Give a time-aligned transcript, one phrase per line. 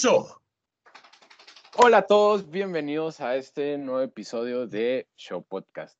[0.00, 0.26] Show.
[1.76, 5.98] Hola a todos, bienvenidos a este nuevo episodio de Show Podcast.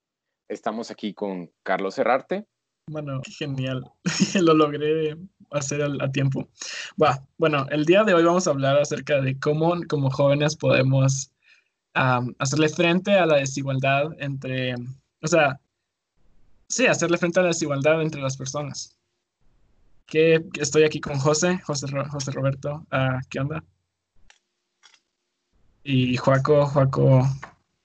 [0.48, 2.46] Estamos aquí con Carlos Herrarte.
[2.86, 3.92] Bueno, qué genial.
[4.40, 5.18] Lo logré
[5.50, 6.48] hacer a tiempo.
[7.36, 11.30] Bueno, el día de hoy vamos a hablar acerca de cómo como jóvenes podemos
[11.92, 14.76] hacerle frente a la desigualdad entre,
[15.20, 15.60] o sea,
[16.70, 18.96] sí, hacerle frente a la desigualdad entre las personas.
[20.06, 22.86] Que estoy aquí con José, José, José Roberto.
[22.90, 23.62] Ah, ¿Qué onda?
[25.82, 27.22] Y Juaco, Juaco,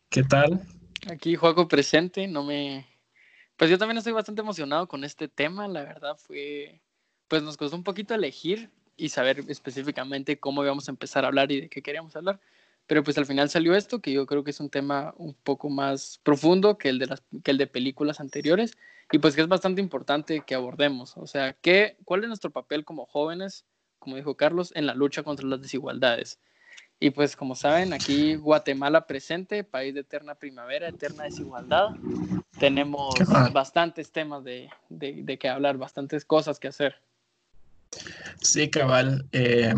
[0.10, 0.62] ¿qué tal?
[1.10, 2.86] Aquí Juaco presente, no me...
[3.56, 6.82] Pues yo también estoy bastante emocionado con este tema, la verdad fue...
[7.28, 11.52] Pues nos costó un poquito elegir y saber específicamente cómo íbamos a empezar a hablar
[11.52, 12.40] y de qué queríamos hablar.
[12.86, 15.70] Pero pues al final salió esto, que yo creo que es un tema un poco
[15.70, 18.78] más profundo que el de, las, que el de películas anteriores
[19.12, 21.16] y pues que es bastante importante que abordemos.
[21.18, 23.66] O sea, ¿qué, ¿cuál es nuestro papel como jóvenes,
[24.00, 26.40] como dijo Carlos, en la lucha contra las desigualdades?
[27.00, 31.90] Y pues como saben, aquí Guatemala presente, país de eterna primavera, eterna desigualdad.
[32.58, 33.16] Tenemos
[33.54, 36.96] bastantes temas de, de, de que hablar, bastantes cosas que hacer.
[38.42, 39.28] Sí, cabal.
[39.32, 39.74] Eh,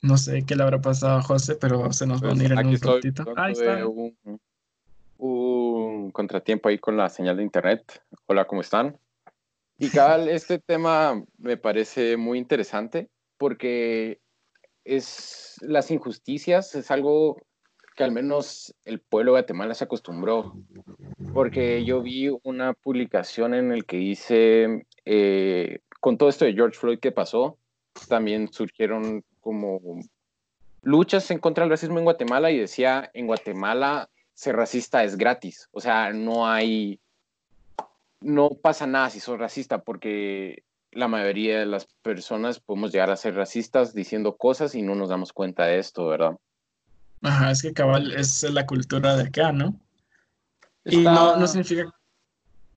[0.00, 2.66] no sé qué le habrá pasado a José, pero se nos va a unir en
[2.66, 3.24] un ratito.
[3.36, 3.86] Ahí está.
[3.86, 4.16] Un,
[5.18, 8.02] un, contratiempo ahí con la señal de internet.
[8.26, 8.96] Hola, ¿cómo están?
[9.78, 14.21] Y cabal, este tema me parece muy interesante porque
[14.84, 17.36] es las injusticias, es algo
[17.96, 20.54] que al menos el pueblo de Guatemala se acostumbró.
[21.32, 26.78] Porque yo vi una publicación en el que dice, eh, con todo esto de George
[26.78, 27.58] Floyd que pasó,
[28.08, 29.80] también surgieron como
[30.82, 35.68] luchas en contra del racismo en Guatemala y decía, en Guatemala ser racista es gratis,
[35.72, 37.00] o sea, no hay,
[38.20, 43.16] no pasa nada si sos racista porque la mayoría de las personas podemos llegar a
[43.16, 46.36] ser racistas diciendo cosas y no nos damos cuenta de esto, ¿verdad?
[47.22, 49.74] Ajá, es que cabal es la cultura de acá, ¿no?
[50.84, 51.94] Y no, no significa...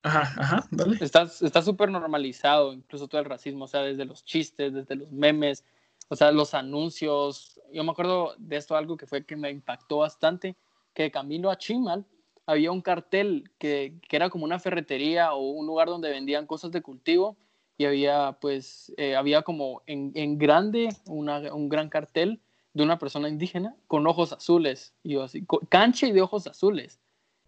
[0.04, 0.98] Ajá, ajá, dale.
[1.02, 5.64] Está súper normalizado, incluso todo el racismo, o sea, desde los chistes, desde los memes,
[6.10, 7.60] o sea, los anuncios.
[7.74, 10.56] Yo me acuerdo de esto algo que fue que me impactó bastante,
[10.94, 12.06] que camino a Chimal
[12.46, 16.72] había un cartel que, que era como una ferretería o un lugar donde vendían cosas
[16.72, 17.36] de cultivo
[17.78, 22.40] y había pues, eh, había como en, en grande una, un gran cartel
[22.74, 27.00] de una persona indígena con ojos azules, y yo así, cancha y de ojos azules.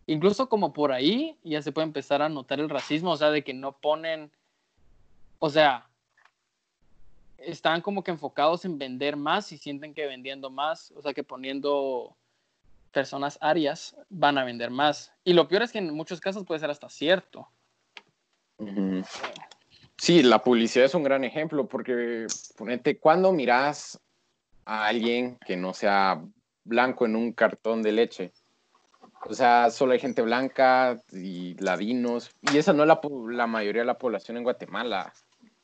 [0.05, 3.43] Incluso como por ahí ya se puede empezar a notar el racismo, o sea, de
[3.43, 4.31] que no ponen,
[5.39, 5.89] o sea,
[7.38, 11.23] están como que enfocados en vender más y sienten que vendiendo más, o sea, que
[11.23, 12.15] poniendo
[12.94, 15.11] personas arias van a vender más.
[15.25, 17.49] Y lo peor es que en muchos casos puede ser hasta cierto.
[19.97, 23.99] Sí, la publicidad es un gran ejemplo porque, ponete, cuando miras
[24.65, 26.23] a alguien que no sea
[26.63, 28.31] blanco en un cartón de leche,
[29.25, 33.81] o sea, solo hay gente blanca y ladinos, y esa no es la, la mayoría
[33.81, 35.13] de la población en Guatemala.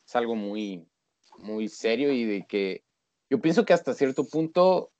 [0.05, 0.85] Es algo muy,
[1.37, 2.83] muy serio y de que
[3.29, 4.91] yo pienso que hasta cierto punto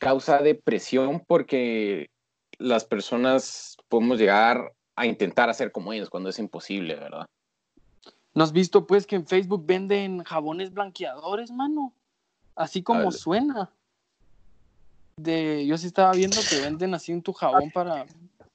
[0.00, 2.10] causa depresión porque
[2.58, 7.26] las personas podemos llegar a intentar hacer como ellos cuando es imposible, ¿verdad?
[8.34, 11.92] ¿No has visto pues que en Facebook venden jabones blanqueadores, mano?
[12.54, 13.70] Así como suena.
[15.16, 18.06] De, yo sí estaba viendo que venden así un tu jabón para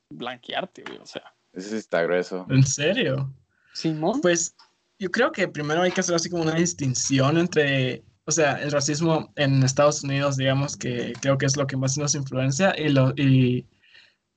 [0.09, 1.33] blanquearte, o sea.
[1.53, 2.45] Ese está grueso.
[2.49, 3.31] ¿En serio?
[3.73, 4.21] Simón.
[4.21, 4.55] Pues
[4.99, 8.71] yo creo que primero hay que hacer así como una distinción entre, o sea, el
[8.71, 12.89] racismo en Estados Unidos, digamos, que creo que es lo que más nos influencia, y,
[12.89, 13.65] lo, y,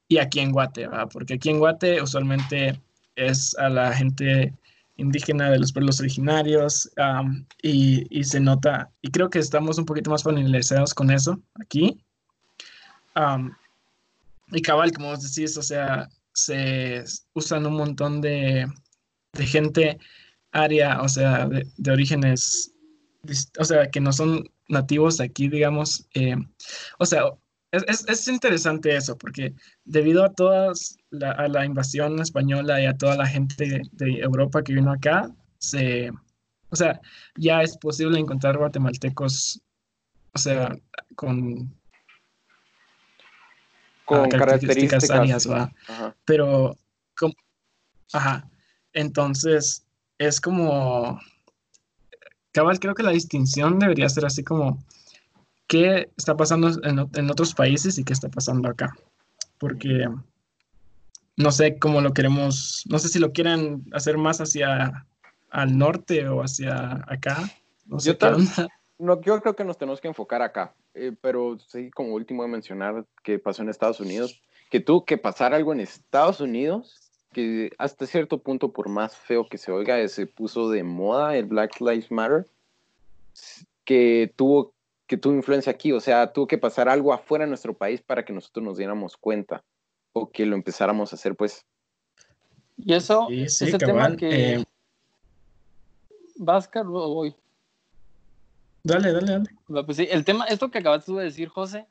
[0.09, 1.07] y aquí en Guate, ¿va?
[1.09, 2.79] Porque aquí en Guate usualmente
[3.17, 4.55] es a la gente
[5.01, 6.91] indígena de los pueblos originarios
[7.63, 12.03] y, y, se nota, y creo que estamos un poquito más familiarizados con eso aquí.
[14.53, 18.67] y cabal, como vos decís, o sea, se usan un montón de,
[19.33, 19.99] de gente
[20.53, 22.73] área, o sea, de, orígenes,
[23.59, 26.07] o sea, que no son nativos aquí, digamos.
[26.15, 26.37] Eh,
[26.99, 27.25] o sea,
[27.73, 29.55] es, es, interesante eso, porque
[29.85, 34.63] debido a todas la, a la invasión española y a toda la gente de, Europa
[34.63, 36.11] que vino acá, se,
[36.71, 37.01] o sea,
[37.37, 39.61] ya es posible encontrar guatemaltecos,
[40.33, 40.77] o sea,
[41.17, 41.75] con,
[44.05, 45.73] con características, áreas, ¿va?
[46.25, 46.77] Pero,
[48.13, 48.49] ajá,
[48.93, 49.85] entonces,
[50.19, 51.21] es como,
[52.53, 54.85] cabal, creo que la distinción debería ser así como,
[55.67, 58.95] ¿qué está pasando en, otros países y qué está pasando acá?
[59.59, 60.09] Porque
[61.37, 65.07] no sé cómo lo queremos, no sé si lo quieren hacer más hacia
[65.51, 67.51] al norte o hacia acá.
[67.87, 68.37] No sé yo,
[68.99, 72.51] no, yo creo que nos tenemos que enfocar acá, eh, pero sí, como último de
[72.51, 77.71] mencionar que pasó en Estados Unidos, que tuvo que pasar algo en Estados Unidos que
[77.79, 81.81] hasta cierto punto, por más feo que se oiga, se puso de moda el Black
[81.81, 82.47] Lives Matter,
[83.85, 84.73] que tuvo,
[85.07, 88.25] que tuvo influencia aquí, o sea, tuvo que pasar algo afuera de nuestro país para
[88.25, 89.63] que nosotros nos diéramos cuenta
[90.13, 91.65] o que lo empezáramos a hacer, pues.
[92.77, 94.55] Y eso, ese tema que...
[94.55, 94.65] Eh...
[96.39, 97.35] o voy?
[98.83, 99.85] Dale, dale, dale.
[99.85, 101.87] Pues sí, el tema, esto que acabas de decir, José,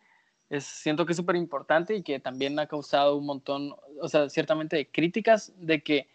[0.49, 4.29] es, siento que es súper importante y que también ha causado un montón, o sea,
[4.29, 6.07] ciertamente de críticas de que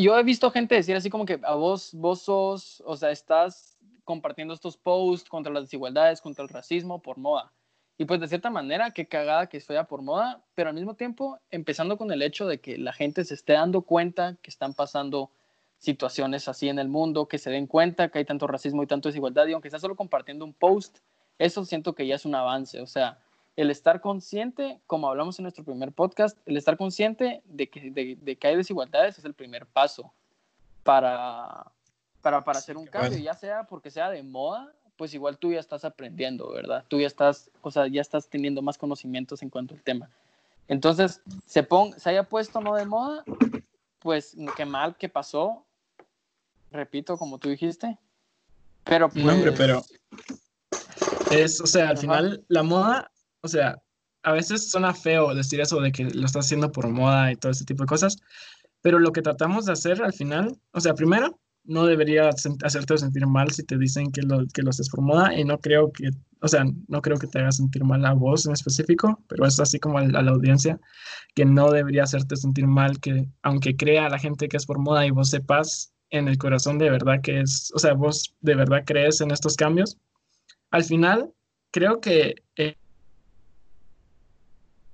[0.00, 3.76] yo he visto gente decir así como que a vos, vos sos, o sea, estás
[4.04, 7.52] compartiendo estos posts contra las desigualdades, contra el racismo por moda.
[7.98, 11.38] Y pues de cierta manera, qué cagada que sea por moda, pero al mismo tiempo,
[11.50, 15.30] empezando con el hecho de que la gente se esté dando cuenta que están pasando
[15.78, 19.08] situaciones así en el mundo, que se den cuenta que hay tanto racismo y tanto
[19.08, 20.98] desigualdad, y aunque está solo compartiendo un post,
[21.38, 23.18] eso siento que ya es un avance, o sea,
[23.56, 28.36] el estar consciente, como hablamos en nuestro primer podcast, el estar consciente de que, de,
[28.36, 30.12] que hay desigualdades es el primer paso
[30.82, 31.64] para,
[32.20, 35.60] para, para hacer un cambio, ya sea porque sea de moda, pues igual tú ya
[35.60, 36.84] estás aprendiendo, ¿verdad?
[36.88, 40.10] Tú ya estás, o sea, ya estás teniendo más conocimientos en cuanto al tema.
[40.68, 43.24] Entonces, se, pon, se haya puesto no de moda,
[44.00, 45.64] pues qué mal que pasó,
[46.70, 47.98] repito, como tú dijiste,
[48.84, 49.24] pero pues...
[49.24, 49.82] hombre, pero
[51.30, 53.10] es, o sea, al final la moda,
[53.42, 53.80] o sea,
[54.22, 57.52] a veces suena feo decir eso de que lo estás haciendo por moda y todo
[57.52, 58.16] ese tipo de cosas,
[58.80, 63.26] pero lo que tratamos de hacer al final, o sea, primero, no debería hacerte sentir
[63.26, 66.10] mal si te dicen que lo, que lo haces por moda y no creo que,
[66.40, 69.58] o sea, no creo que te haga sentir mal a vos en específico, pero es
[69.60, 70.78] así como a, a la audiencia,
[71.34, 75.06] que no debería hacerte sentir mal que aunque crea la gente que es por moda
[75.06, 78.84] y vos sepas en el corazón de verdad que es, o sea, vos de verdad
[78.86, 79.98] crees en estos cambios,
[80.70, 81.32] al final
[81.70, 82.76] creo que eh,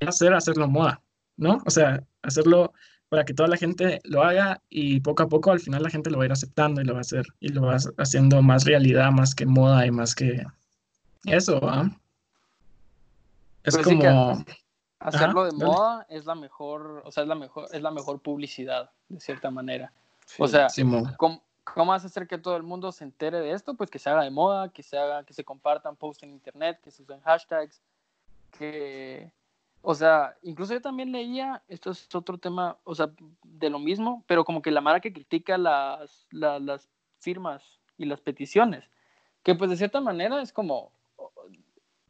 [0.00, 1.00] hacer hacerlo moda,
[1.36, 1.62] ¿no?
[1.66, 2.72] O sea, hacerlo
[3.12, 6.08] para que toda la gente lo haga y poco a poco al final la gente
[6.08, 8.64] lo va a ir aceptando y lo va a hacer y lo va haciendo más
[8.64, 10.46] realidad, más que moda y más que
[11.26, 11.90] eso, ¿ah?
[13.64, 14.42] Es pues como
[14.98, 18.88] hacerlo de moda es la mejor, o sea, es la mejor es la mejor publicidad
[19.10, 19.92] de cierta manera.
[20.38, 20.68] o sea,
[21.18, 23.74] como, ¿Cómo vas a hacer que todo el mundo se entere de esto?
[23.74, 26.80] Pues que se haga de moda, que se haga, que se compartan posts en internet,
[26.82, 27.82] que se usen hashtags,
[28.52, 29.30] que,
[29.82, 33.10] o sea, incluso yo también leía, esto es otro tema, o sea,
[33.42, 36.88] de lo mismo, pero como que la Mara que critica las, las
[37.18, 38.88] firmas y las peticiones,
[39.42, 40.92] que pues de cierta manera es como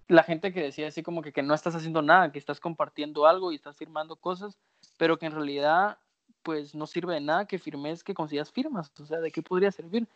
[0.06, 3.26] la gente que decía así como que, que no estás haciendo nada, que estás compartiendo
[3.26, 4.58] algo y estás firmando cosas,
[4.98, 5.98] pero que en realidad
[6.42, 9.72] pues no sirve de nada que firmes, que consigas firmas, o sea, ¿de qué podría
[9.72, 10.06] servir?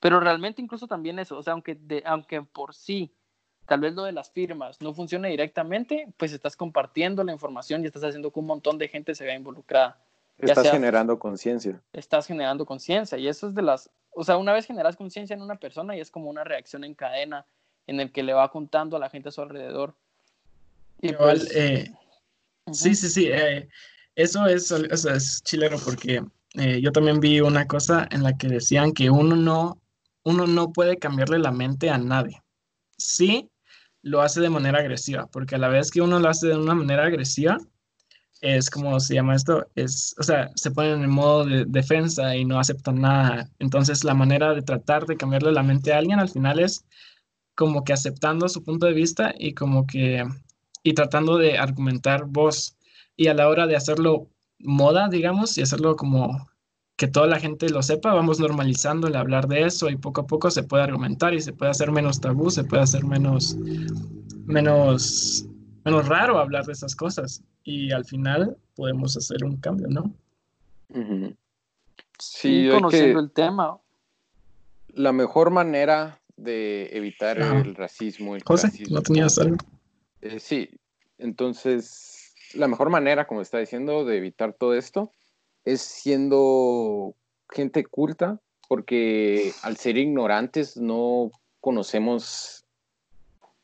[0.00, 3.12] Pero realmente incluso también eso, o sea, aunque, aunque por sí
[3.66, 7.86] tal vez lo de las firmas no funcione directamente, pues estás compartiendo la información y
[7.86, 9.98] estás haciendo que un montón de gente se vea involucrada.
[10.38, 11.80] Estás generando conciencia.
[11.92, 15.42] Estás generando conciencia y eso es de las, o sea, una vez generas conciencia en
[15.42, 17.46] una persona y es como una reacción en cadena
[17.86, 19.94] en el que le va contando a la gente a su alrededor.
[21.00, 21.92] Igual, pues, eh,
[22.72, 23.28] sí, sí, sí.
[23.30, 23.68] Eh,
[24.14, 26.22] eso es, es chileno porque
[26.54, 29.78] eh, yo también vi una cosa en la que decían que uno no,
[30.24, 32.42] uno no puede cambiarle la mente a nadie.
[32.96, 33.50] Sí,
[34.02, 36.74] lo hace de manera agresiva, porque a la vez que uno lo hace de una
[36.74, 37.58] manera agresiva,
[38.40, 42.44] es como se llama esto, es, o sea, se ponen en modo de defensa y
[42.44, 43.48] no aceptan nada.
[43.60, 46.84] Entonces, la manera de tratar de cambiarle la mente a alguien al final es
[47.54, 50.24] como que aceptando su punto de vista y como que,
[50.82, 52.76] y tratando de argumentar vos
[53.16, 54.28] y a la hora de hacerlo
[54.58, 56.48] moda, digamos, y hacerlo como
[56.96, 60.26] que toda la gente lo sepa, vamos normalizando el hablar de eso y poco a
[60.26, 63.56] poco se puede argumentar y se puede hacer menos tabú, se puede hacer menos,
[64.44, 65.46] menos,
[65.84, 70.14] menos raro hablar de esas cosas y al final podemos hacer un cambio, ¿no?
[72.18, 73.78] Sí, conociendo el tema.
[74.88, 78.36] La mejor manera de evitar el racismo.
[78.36, 79.56] El José, ¿no tenías algo?
[80.20, 80.68] Eh, sí,
[81.18, 85.12] entonces la mejor manera, como está diciendo, de evitar todo esto
[85.64, 87.14] es siendo
[87.50, 92.64] gente culta, porque al ser ignorantes no conocemos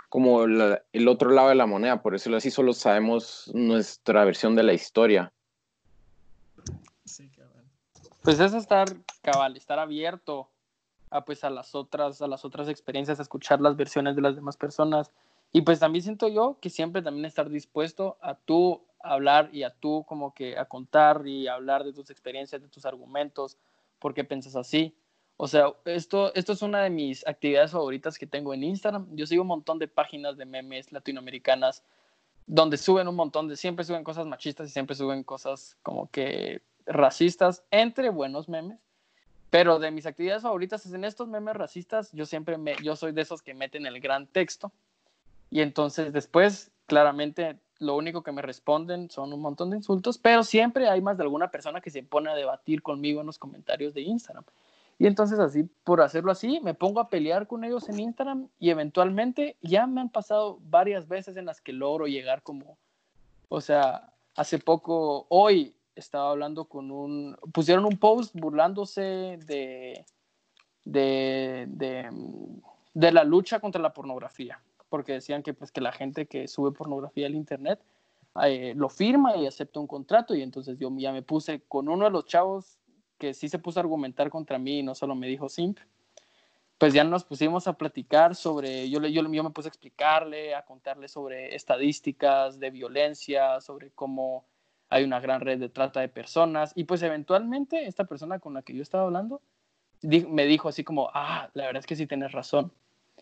[0.08, 4.62] como el otro lado de la moneda, por eso así, solo sabemos nuestra versión de
[4.62, 5.32] la historia.
[7.04, 7.30] Sí,
[8.22, 8.88] Pues es estar
[9.22, 10.48] cabal, estar abierto
[11.10, 14.34] a pues a las otras, a las otras experiencias, a escuchar las versiones de las
[14.34, 15.10] demás personas,
[15.52, 19.70] y pues también siento yo que siempre también estar dispuesto a tú hablar y a
[19.70, 23.56] tú como que a contar y hablar de tus experiencias, de tus argumentos,
[23.98, 24.94] por qué piensas así.
[25.36, 29.06] O sea, esto, esto es una de mis actividades favoritas que tengo en Instagram.
[29.14, 31.84] Yo sigo un montón de páginas de memes latinoamericanas
[32.46, 36.62] donde suben un montón de, siempre suben cosas machistas y siempre suben cosas como que
[36.86, 38.80] racistas, entre buenos memes.
[39.50, 43.12] Pero de mis actividades favoritas es en estos memes racistas, yo siempre me, yo soy
[43.12, 44.72] de esos que meten el gran texto.
[45.50, 50.42] Y entonces después, claramente, lo único que me responden son un montón de insultos, pero
[50.42, 53.94] siempre hay más de alguna persona que se pone a debatir conmigo en los comentarios
[53.94, 54.44] de Instagram.
[54.98, 58.70] Y entonces así, por hacerlo así, me pongo a pelear con ellos en Instagram y
[58.70, 62.76] eventualmente ya me han pasado varias veces en las que logro llegar como,
[63.48, 70.04] o sea, hace poco, hoy estaba hablando con un, pusieron un post burlándose de,
[70.84, 72.10] de, de,
[72.94, 76.72] de la lucha contra la pornografía, porque decían que pues que la gente que sube
[76.72, 77.80] pornografía al internet
[78.44, 82.04] eh, lo firma y acepta un contrato y entonces yo ya me puse con uno
[82.04, 82.78] de los chavos
[83.18, 85.78] que sí se puso a argumentar contra mí y no solo me dijo simp,
[86.78, 90.64] pues ya nos pusimos a platicar sobre, yo, yo, yo me puse a explicarle, a
[90.64, 94.46] contarle sobre estadísticas de violencia, sobre cómo
[94.88, 98.62] hay una gran red de trata de personas y pues eventualmente esta persona con la
[98.62, 99.42] que yo estaba hablando
[100.02, 102.72] me dijo así como, ah, la verdad es que sí tienes razón.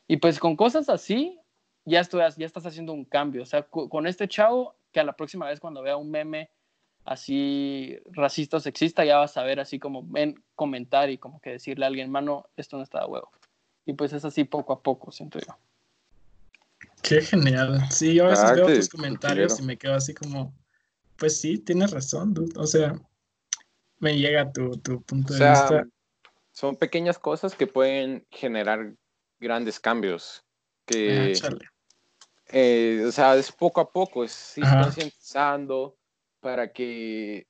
[0.06, 1.40] Y pues con cosas así,
[1.86, 3.42] ya, estoy, ya estás haciendo un cambio.
[3.42, 6.50] O sea, con este chavo, que a la próxima vez cuando vea un meme
[7.04, 11.50] así racista o sexista, ya vas a ver así como ven, comentar y como que
[11.50, 13.30] decirle a alguien, mano, esto no está de huevo.
[13.86, 15.56] Y pues es así poco a poco, siento yo.
[17.02, 17.80] Qué genial.
[17.90, 20.52] Sí, yo a veces veo tus comentarios y me quedo así como,
[21.16, 22.52] pues sí, tienes razón, dude.
[22.58, 23.00] O sea,
[24.00, 25.86] me llega tu, tu punto de vista.
[26.50, 28.94] Son pequeñas cosas que pueden generar
[29.38, 30.42] grandes cambios.
[30.86, 31.48] Que, ah,
[32.48, 35.96] eh, o sea, es poco a poco, es ir concientizando,
[36.40, 37.46] para que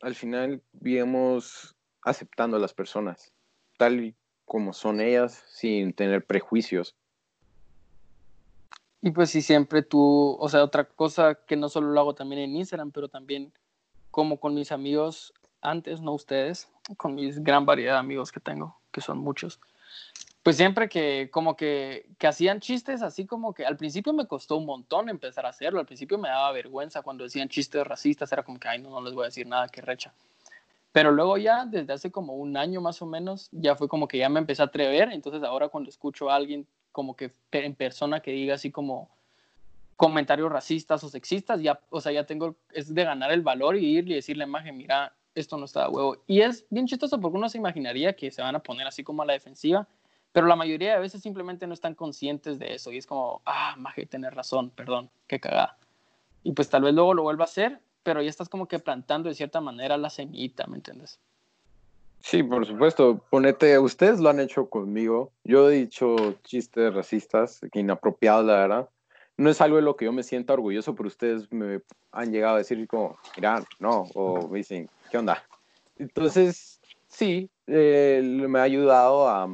[0.00, 3.32] al final vivamos aceptando a las personas,
[3.76, 4.14] tal y
[4.44, 6.94] como son ellas, sin tener prejuicios.
[9.02, 12.42] Y pues si siempre tú, o sea, otra cosa que no solo lo hago también
[12.42, 13.52] en Instagram, pero también
[14.10, 18.80] como con mis amigos antes, no ustedes, con mis gran variedad de amigos que tengo,
[18.90, 19.60] que son muchos,
[20.48, 24.56] pues siempre que como que, que, hacían chistes así como que al principio me costó
[24.56, 28.42] un montón empezar a hacerlo, al principio me daba vergüenza cuando decían chistes racistas, era
[28.42, 30.10] como que, ay, no, no les voy a decir nada, que recha.
[30.90, 34.16] Pero luego ya, desde hace como un año más o menos, ya fue como que
[34.16, 38.20] ya me empecé a atrever, entonces ahora cuando escucho a alguien como que en persona
[38.20, 39.10] que diga así como
[39.96, 43.84] comentarios racistas o sexistas, ya, o sea, ya tengo, es de ganar el valor y
[43.84, 46.16] ir y decirle a imagen, mira, esto no está de huevo.
[46.26, 49.20] Y es bien chistoso porque uno se imaginaría que se van a poner así como
[49.20, 49.86] a la defensiva,
[50.32, 53.74] pero la mayoría de veces simplemente no están conscientes de eso y es como, ah,
[53.78, 55.76] Maje, tener razón, perdón, qué cagada.
[56.42, 59.28] Y pues tal vez luego lo vuelva a hacer, pero ya estás como que plantando
[59.28, 61.18] de cierta manera la semillita, ¿me entiendes?
[62.20, 63.24] Sí, por supuesto.
[63.30, 65.30] Ponete, ustedes lo han hecho conmigo.
[65.44, 68.88] Yo he dicho chistes racistas, inapropiados, la verdad.
[69.36, 71.80] No es algo de lo que yo me sienta orgulloso, pero ustedes me
[72.10, 75.44] han llegado a decir como, mira, no, o me dicen, ¿qué onda?
[75.96, 79.48] Entonces, sí, eh, me ha ayudado a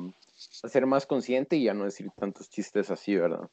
[0.68, 3.48] ser más consciente y a no decir tantos chistes así, ¿verdad?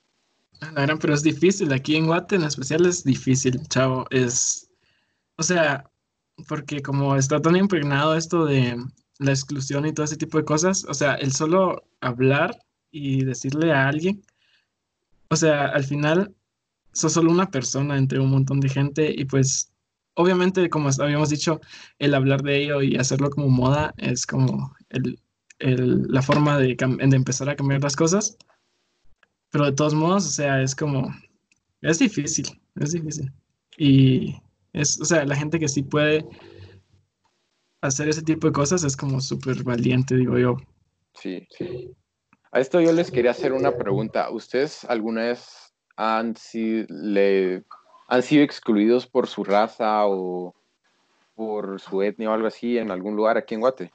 [0.59, 1.71] Claro, pero es difícil.
[1.73, 4.05] Aquí en Guate en especial es difícil, chavo.
[4.11, 4.69] Es,
[5.37, 5.89] o sea,
[6.47, 8.77] porque como está tan impregnado esto de
[9.19, 12.57] la exclusión y todo ese tipo de cosas, o sea, el solo hablar
[12.91, 14.23] y decirle a alguien,
[15.29, 16.35] o sea, al final
[16.93, 19.71] sos solo una persona entre un montón de gente y pues
[20.15, 21.61] obviamente como habíamos dicho,
[21.99, 25.19] el hablar de ello y hacerlo como moda es como el,
[25.61, 28.37] la forma de, empezar a cambiar las cosas.
[29.51, 31.13] Pero de todos modos, o sea, es como,
[31.81, 32.47] es difícil,
[32.79, 33.31] es difícil.
[33.77, 34.35] Y
[34.73, 36.25] es, o sea, la gente que sí puede
[37.81, 40.57] hacer ese tipo de cosas es como súper valiente, digo yo.
[41.13, 41.93] Sí, sí.
[42.51, 44.29] A esto yo les quería hacer una pregunta.
[44.29, 47.63] ¿Ustedes alguna vez han sido, le,
[48.07, 50.53] han sido excluidos por su raza o
[51.35, 53.91] por su etnia o algo así en algún lugar aquí en Guate?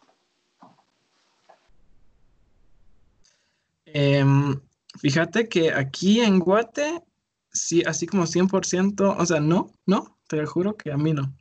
[3.98, 4.60] Em,
[5.00, 7.02] fíjate que aquí en Guate,
[7.50, 11.32] sí, así como 100%, o sea, no, no, te juro que a mí no.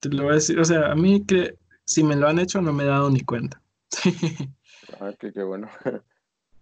[0.00, 1.56] Te lo voy a decir, o sea, a mí que
[1.86, 3.62] si me lo han hecho no me he dado ni cuenta.
[5.00, 5.70] ah, qué, bueno.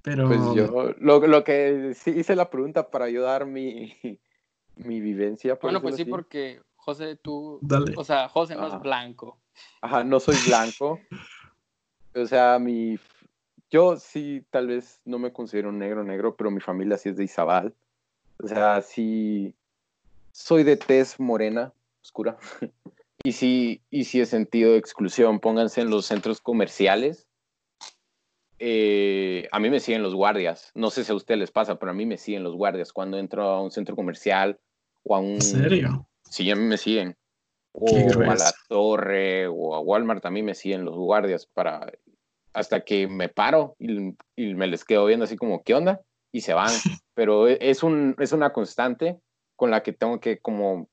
[0.03, 0.29] Pero...
[0.29, 3.93] Pues yo lo, que sí hice la pregunta para ayudar mi,
[4.77, 5.59] mi vivencia.
[5.61, 7.59] Bueno, pues sí, porque José, tú,
[7.97, 9.41] o sea, José no es blanco.
[9.81, 11.01] Ajá, no soy blanco.
[12.15, 13.01] o sea, mi
[13.73, 17.25] yo sí, tal vez no me considero negro, negro, pero mi familia sí es de
[17.25, 17.75] Izabal.
[18.39, 19.55] O sea, sí,
[20.31, 22.37] soy de tez morena, oscura.
[23.25, 25.41] y sí, y sí he sentido exclusión.
[25.41, 27.27] Pónganse en los centros comerciales.
[28.59, 30.71] eh, a mí me siguen los guardias.
[30.75, 33.19] No sé si a ustedes les pasa, pero a mí me siguen los guardias cuando
[33.19, 34.61] entro a un centro comercial
[35.03, 35.33] o a un...
[35.37, 36.07] ¿En serio?
[36.29, 37.17] Sí, a mí me siguen.
[37.73, 37.97] O
[38.31, 41.91] a la torre o a Walmart, a mí me siguen los guardias para
[42.53, 46.01] hasta que me paro y, y me les quedo viendo así como, ¿qué onda?
[46.33, 46.71] Y se van.
[47.15, 49.19] pero e, es, un, es una constante
[49.57, 50.89] con la que tengo que como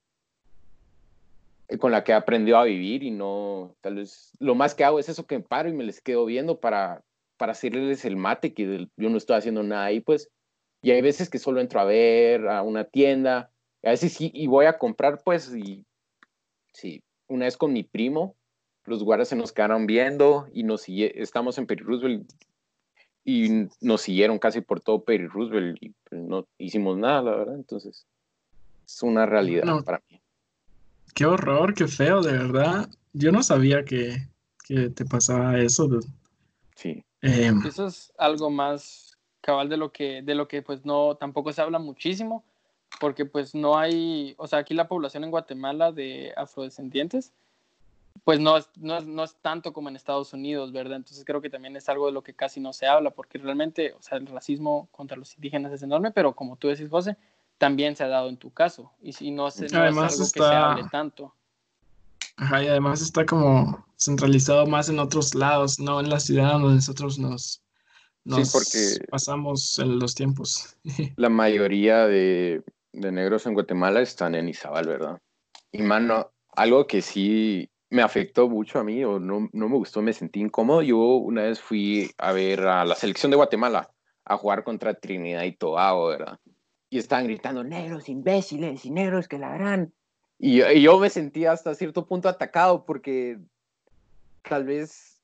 [1.78, 4.98] con la que he aprendido a vivir y no, tal vez, lo más que hago
[4.98, 7.04] es eso que me paro y me les quedo viendo para,
[7.38, 10.32] para hacerles el mate, que yo no estoy haciendo nada ahí, pues,
[10.82, 13.52] y hay veces que solo entro a ver a una tienda,
[13.84, 15.86] a veces sí, y voy a comprar, pues, y
[16.74, 18.36] sí, una vez con mi primo,
[18.90, 22.32] los guardias se nos quedaron viendo y nos estamos en Perry Roosevelt
[23.24, 27.56] y nos siguieron casi por todo Perry Roosevelt y pues, no hicimos nada, la verdad,
[27.56, 28.06] entonces
[28.86, 30.20] es una realidad para mí.
[31.14, 32.90] Qué horror, qué feo, de verdad.
[33.14, 34.28] Yo no sabía que,
[34.68, 35.90] te pasaba eso.
[36.76, 37.04] Sí.
[37.22, 41.52] Em, eso es algo más cabal de lo que, de lo que pues no, tampoco
[41.52, 42.44] se habla muchísimo,
[43.00, 47.34] porque pues no hay, o sea, aquí la población en Guatemala de afrodescendientes,
[48.24, 50.98] pues no es, no es, no es tanto como en Estados Unidos, ¿verdad?
[50.98, 53.94] Entonces creo que también es algo de lo que casi no se habla, porque realmente,
[53.94, 57.18] o sea, el racismo contra los indígenas es enorme, pero como tú decís, José,
[57.58, 58.92] también se ha dado en tu caso.
[59.02, 61.34] Y si no, se, no además es algo que se hable tanto.
[62.38, 66.76] Ajá, y además está como centralizado más en otros lados, no en la ciudad donde
[66.76, 67.62] nosotros nos,
[68.24, 70.78] nos porque pasamos en los tiempos.
[71.18, 72.64] La mayoría de,
[72.94, 75.20] de, negros en Guatemala están en Izabal, ¿verdad?
[75.72, 80.02] Y mano, algo que sí me afectó mucho a mí o no, no me gustó,
[80.02, 80.82] me sentí incómodo.
[80.82, 83.90] Yo una vez fui a ver a la selección de Guatemala
[84.26, 86.40] a jugar contra Trinidad y Tobago, ¿verdad?
[86.90, 89.94] y estaban gritando, negros imbéciles y negros que la harán.
[90.40, 93.38] Y, yo me sentía hasta cierto punto atacado porque
[94.42, 95.22] tal vez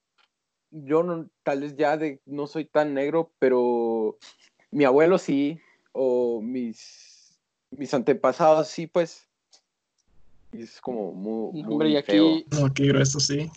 [0.72, 4.18] yo no, tal vez ya de, no soy tan negro, pero
[4.72, 5.60] mi abuelo sí,
[5.94, 7.40] o mis,
[7.72, 9.28] mis antepasados sí, pues.
[10.64, 13.50] Es como muy, muy aquí, No, qué grueso, sí.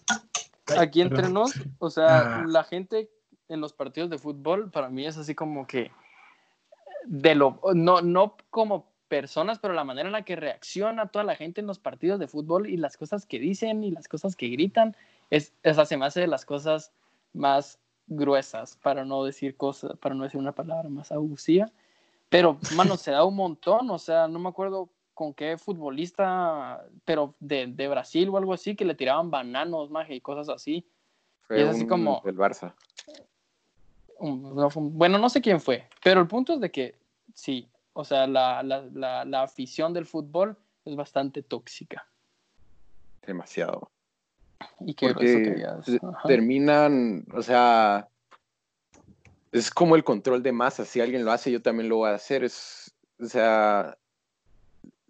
[0.76, 2.44] Aquí entre nos, o sea, ah.
[2.46, 3.10] la gente
[3.48, 5.90] en los partidos de fútbol, para mí es así como que
[7.06, 11.34] de lo, no, no como personas, pero la manera en la que reacciona toda la
[11.34, 14.48] gente en los partidos de fútbol y las cosas que dicen y las cosas que
[14.48, 14.94] gritan,
[15.30, 16.92] es, esa se me hace de las cosas
[17.32, 21.70] más gruesas, para no decir cosas, para no decir una palabra más abusiva.
[22.28, 27.34] Pero, mano, se da un montón, o sea, no me acuerdo con qué futbolista, pero
[27.40, 30.88] de, de Brasil o algo así, que le tiraban bananos, magia, y cosas así.
[31.40, 32.22] Fue es así como...
[32.24, 32.72] El Barça
[34.20, 36.96] bueno, no sé quién fue, pero el punto es de que
[37.34, 42.06] sí, o sea, la, la, la, afición del fútbol es bastante tóxica.
[43.24, 43.90] Demasiado.
[44.80, 45.14] Y que
[46.26, 48.08] terminan, o sea,
[49.52, 50.84] es como el control de masa.
[50.84, 52.42] Si alguien lo hace, yo también lo voy a hacer.
[52.42, 53.96] Es, o sea,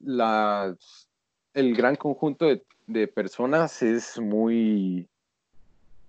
[0.05, 5.09] el gran conjunto de, de personas es muy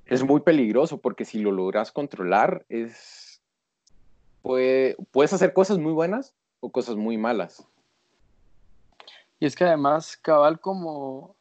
[0.10, 3.41] es muy peligroso porque si lo logras controlar, es,
[4.41, 7.65] puede, puedes hacer cosas muy buenas o cosas muy malas.
[9.39, 11.36] Y es que además, cabal, como,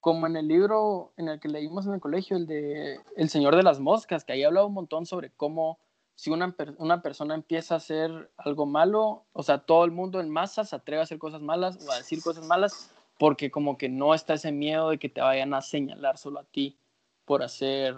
[0.00, 3.56] como en el libro en el que leímos en el colegio, el de El Señor
[3.56, 5.78] de las Moscas, que ahí hablaba un montón sobre cómo
[6.16, 10.30] si una, una persona empieza a hacer algo malo, o sea, todo el mundo en
[10.30, 13.88] masa se atreve a hacer cosas malas o a decir cosas malas, porque como que
[13.88, 16.76] no está ese miedo de que te vayan a señalar solo a ti
[17.24, 17.96] por hacer,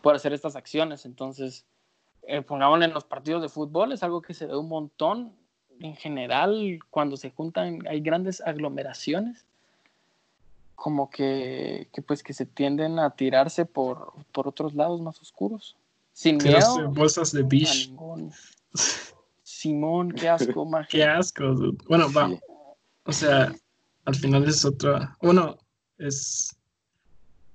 [0.00, 1.06] por hacer estas acciones.
[1.06, 1.64] Entonces,
[2.22, 5.32] eh, pongámosle en los partidos de fútbol, es algo que se ve un montón.
[5.80, 9.44] En general, cuando se juntan, hay grandes aglomeraciones,
[10.76, 15.76] como que, que pues que se tienden a tirarse por, por otros lados más oscuros.
[16.14, 16.90] Sin miedo.
[16.92, 17.46] bolsas de.
[19.42, 20.88] Simón, qué asco, magia.
[20.88, 21.54] Qué asco.
[21.86, 22.30] Bueno, va.
[23.04, 23.54] O sea,
[24.06, 25.14] al final es otra.
[25.20, 25.58] Bueno,
[25.98, 26.56] es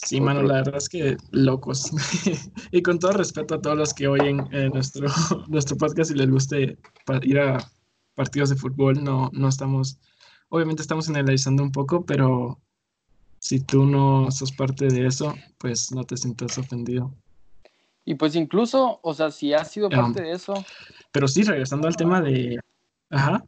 [0.01, 1.91] Sí, mano, la verdad es que locos.
[2.71, 5.07] y con todo respeto a todos los que oyen eh, nuestro,
[5.47, 6.77] nuestro podcast y les guste
[7.23, 7.57] ir a
[8.15, 9.99] partidos de fútbol, no, no estamos,
[10.49, 12.59] obviamente estamos analizando un poco, pero
[13.39, 17.13] si tú no sos parte de eso, pues no te sientas ofendido.
[18.09, 20.55] Y pues incluso, o sea, si has sido parte de eso.
[21.11, 22.59] Pero sí, regresando al tema de...
[23.11, 23.43] Ajá.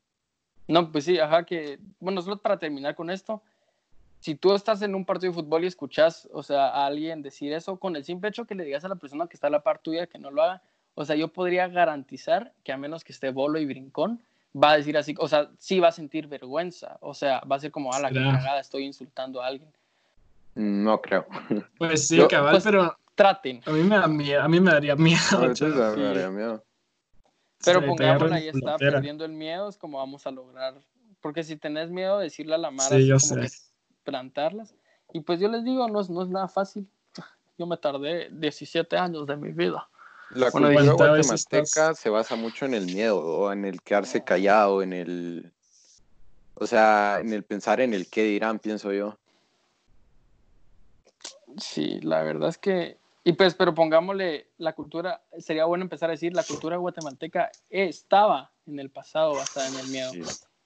[0.67, 3.41] No, pues sí, ajá, que, bueno, solo para terminar con esto,
[4.19, 7.51] si tú estás en un partido de fútbol y escuchas, o sea, a alguien decir
[7.53, 9.63] eso, con el simple hecho que le digas a la persona que está a la
[9.63, 10.61] par tuya que no lo haga,
[10.93, 14.21] o sea, yo podría garantizar que a menos que esté bolo y brincón,
[14.55, 17.59] va a decir así, o sea, sí va a sentir vergüenza, o sea, va a
[17.59, 19.71] ser como, a la cagada, estoy insultando a alguien.
[20.55, 21.25] No creo.
[21.77, 22.95] Pues sí, cabal, pues, pero...
[23.15, 23.61] traten.
[23.65, 25.19] A mí me, da miedo, a mí me daría miedo.
[25.37, 25.97] A veces chaval.
[25.97, 26.63] me daría miedo.
[27.63, 28.77] Pero la está frontera.
[28.77, 30.75] perdiendo el miedo, es como vamos a lograr.
[31.21, 33.49] Porque si tenés miedo de decirle a la Mara, Sí, yo así como sé.
[33.49, 33.55] que
[34.03, 34.75] plantarlas.
[35.13, 36.87] Y pues yo les digo, no es, no es nada fácil.
[37.57, 39.87] Yo me tardé 17 años de mi vida.
[40.31, 44.23] La Bueno, cultura guatemalteca estás- se basa mucho en el miedo, o en el quedarse
[44.23, 45.53] callado, en el...
[46.55, 49.19] O sea, en el pensar en el qué dirán, pienso yo.
[51.57, 52.97] Sí, la verdad es que.
[53.23, 58.51] Y pues, pero pongámosle la cultura, sería bueno empezar a decir, la cultura guatemalteca estaba
[58.65, 60.11] en el pasado basada en el miedo.
[60.11, 60.21] Sí.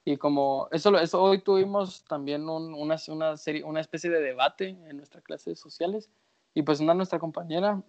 [0.06, 4.70] Y como eso, eso hoy tuvimos también un- una, una, serie, una especie de debate
[4.70, 6.10] en nuestra clase de sociales.
[6.54, 7.82] Y pues una de nuestra compañera,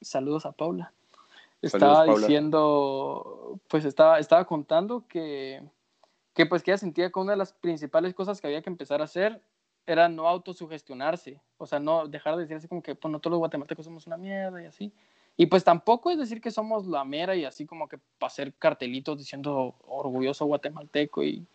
[0.00, 0.92] saludos a Paula,
[1.62, 2.20] estaba Paula.
[2.20, 5.62] diciendo, pues estaba, estaba contando que,
[6.34, 9.00] que pues que ella sentía que una de las principales cosas que había que empezar
[9.00, 9.40] a hacer
[9.86, 13.38] era no autosugestionarse, o sea, no dejar de decirse como que pues no todos los
[13.38, 14.92] guatemaltecos somos una mierda y así.
[15.36, 18.52] Y pues tampoco es decir que somos la mera y así como que para hacer
[18.54, 21.46] cartelitos diciendo orgulloso guatemalteco y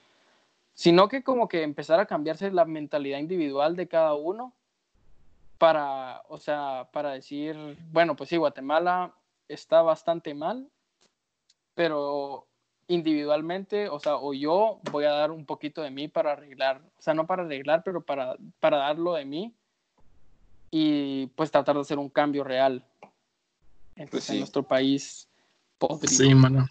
[0.73, 4.53] sino que como que empezar a cambiarse la mentalidad individual de cada uno
[5.57, 7.55] para, o sea, para decir,
[7.91, 9.13] bueno, pues sí, Guatemala
[9.47, 10.69] está bastante mal,
[11.73, 12.46] pero
[12.87, 17.01] individualmente, o sea, o yo voy a dar un poquito de mí para arreglar, o
[17.01, 19.53] sea, no para arreglar, pero para, para darlo de mí
[20.71, 22.85] y pues tratar de hacer un cambio real
[23.95, 24.33] Entonces, Pues sí.
[24.33, 25.27] en nuestro país
[25.77, 26.07] podrido.
[26.23, 26.67] Sí, mano.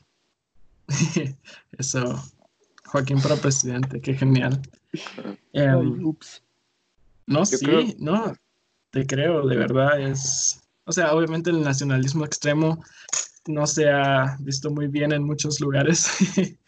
[1.79, 2.23] Eso.
[2.87, 4.61] Joaquín para presidente, qué genial.
[5.53, 6.43] Em, Ay, ups.
[7.27, 8.35] no, Yo sí, creo- no,
[8.91, 10.63] te creo, de verdad es.
[10.85, 12.83] O sea, obviamente el nacionalismo extremo
[13.47, 16.09] no se ha visto muy bien en muchos lugares.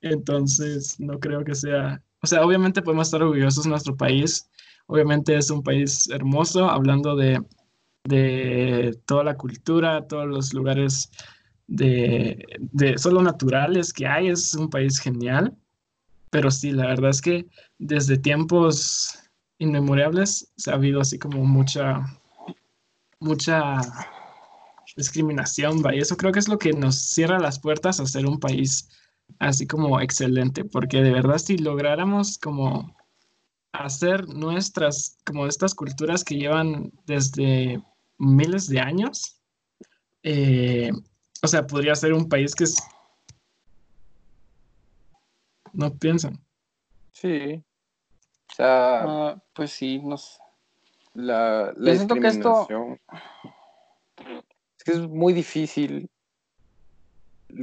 [0.00, 2.02] Entonces, no creo que sea.
[2.22, 4.48] O sea, obviamente podemos estar orgullosos de nuestro país.
[4.86, 7.42] Obviamente es un país hermoso, hablando de,
[8.04, 11.10] de toda la cultura, todos los lugares
[11.66, 14.28] de, de solo naturales que hay.
[14.28, 15.56] Es un país genial.
[16.30, 17.46] Pero sí, la verdad es que
[17.78, 19.18] desde tiempos
[19.58, 22.04] inmemorables se ha habido así como mucha,
[23.20, 23.80] mucha
[24.96, 25.94] discriminación, ¿va?
[25.94, 28.88] Y eso creo que es lo que nos cierra las puertas a ser un país
[29.38, 32.94] así como excelente, porque de verdad si lográramos como
[33.72, 37.82] hacer nuestras, como estas culturas que llevan desde
[38.18, 39.40] miles de años,
[40.22, 40.90] eh,
[41.42, 42.76] o sea, podría ser un país que es...
[45.72, 46.38] No piensan.
[47.12, 47.62] Sí.
[48.50, 50.38] O sea, Ah, pues sí, no sé.
[51.14, 53.00] la, la Yo siento que esto- discriminación.
[54.84, 56.10] Que es muy difícil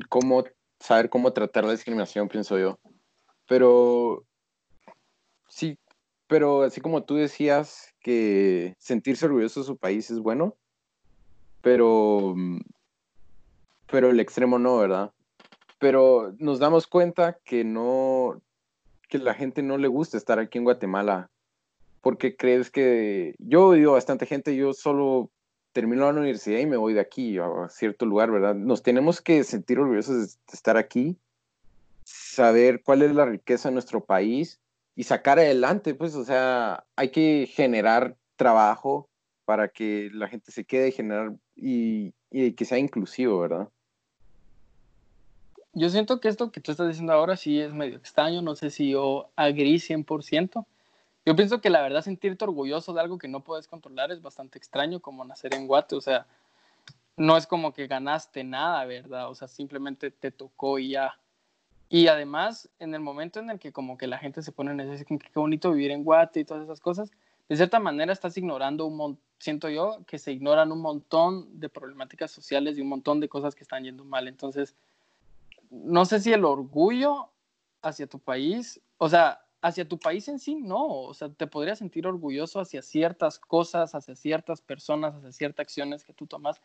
[0.10, 0.44] cómo
[0.80, 2.80] saber cómo tratar la discriminación, pienso yo.
[3.48, 4.26] Pero
[5.48, 5.78] sí,
[6.28, 10.56] pero así como tú decías que sentirse orgulloso de su país es bueno,
[11.62, 12.36] pero,
[13.88, 15.12] pero el extremo no, ¿verdad?
[15.78, 18.42] Pero nos damos cuenta que no,
[19.10, 21.30] que la gente no le gusta estar aquí en Guatemala.
[22.02, 25.30] Porque crees que yo oído bastante gente, yo solo
[25.72, 28.56] termino la universidad y me voy de aquí a cierto lugar, ¿verdad?
[28.56, 31.18] Nos tenemos que sentir orgullosos de estar aquí,
[32.04, 34.60] saber cuál es la riqueza de nuestro país
[34.96, 39.10] y sacar adelante, pues, o sea, hay que generar trabajo
[39.46, 43.70] para que la gente se quede generar y, y que sea inclusivo, ¿verdad?
[45.74, 48.70] Yo siento que esto que tú estás diciendo ahora sí es medio extraño, no sé
[48.72, 50.66] si yo agrí 100%.
[51.26, 54.58] Yo pienso que la verdad sentirte orgulloso de algo que no puedes controlar es bastante
[54.58, 56.26] extraño, como nacer en Guate, o sea,
[57.16, 59.30] no es como que ganaste nada, ¿verdad?
[59.30, 61.20] O sea, simplemente te tocó y ya.
[61.90, 64.80] Y además, en el momento en el que como que la gente se pone en
[64.80, 67.12] ese, qué bonito vivir en Guate y todas esas cosas,
[67.50, 71.68] de cierta manera estás ignorando un montón, siento yo, que se ignoran un montón de
[71.68, 74.28] problemáticas sociales y un montón de cosas que están yendo mal.
[74.28, 74.76] Entonces,
[75.70, 77.30] no sé si el orgullo
[77.82, 81.80] hacia tu país, o sea, hacia tu país en sí, no, o sea, te podrías
[81.80, 86.62] sentir orgulloso hacia ciertas cosas, hacia ciertas personas, hacia ciertas acciones que tú tomas,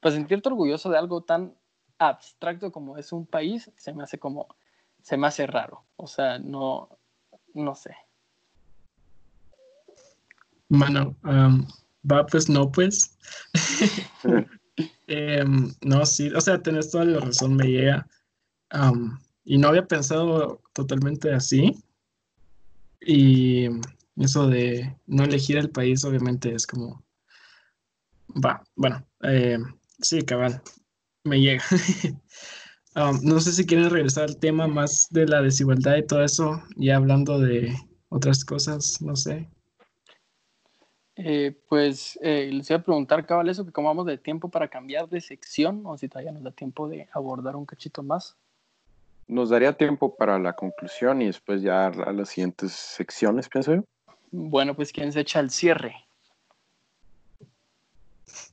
[0.00, 1.54] pero sentirte orgulloso de algo tan
[1.98, 4.46] abstracto como es un país, se me hace como,
[5.02, 6.88] se me hace raro, o sea, no,
[7.54, 7.96] no sé.
[10.68, 11.66] Mano, um,
[12.10, 13.16] va pues no pues.
[15.06, 18.06] Em, no, sí, o sea, tenés toda la razón, me llega.
[18.74, 21.72] Um, y no había pensado totalmente así.
[23.08, 23.68] Y
[24.16, 27.04] eso de no elegir el país, obviamente, es como.
[28.44, 29.58] Va, bueno, eh,
[30.00, 30.60] sí, cabal,
[31.22, 31.62] me llega.
[32.96, 36.60] Um, no sé si quieren regresar al tema más de la desigualdad y todo eso,
[36.76, 37.76] ya hablando de
[38.08, 39.48] otras cosas, no sé.
[41.14, 44.68] Eh, pues eh, les iba a preguntar, cabal, eso, que cómo vamos de tiempo para
[44.68, 48.36] cambiar de sección o si todavía nos da tiempo de abordar un cachito más.
[49.28, 53.84] Nos daría tiempo para la conclusión y después ya a las siguientes secciones, pienso yo.
[54.30, 55.96] Bueno, pues ¿quién se echa el cierre?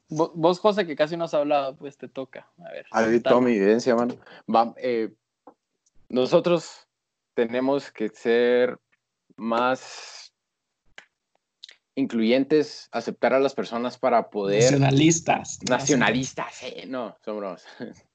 [0.09, 2.47] Vos, José, que casi no has hablado, pues te toca.
[2.59, 2.85] A ver.
[2.91, 4.15] Ahí toda mi evidencia, mano.
[4.53, 5.13] Va, eh,
[6.09, 6.87] nosotros
[7.33, 8.79] tenemos que ser
[9.35, 10.33] más
[11.95, 14.63] incluyentes, aceptar a las personas para poder...
[14.63, 15.59] Nacionalistas.
[15.67, 17.63] Nacionalistas, eh, no, somos...